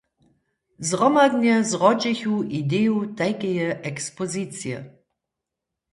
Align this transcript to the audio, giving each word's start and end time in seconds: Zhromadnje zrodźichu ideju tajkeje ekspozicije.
Zhromadnje 0.89 1.55
zrodźichu 1.71 2.35
ideju 2.61 2.97
tajkeje 3.17 3.67
ekspozicije. 3.93 4.77